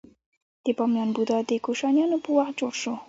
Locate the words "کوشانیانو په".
1.65-2.29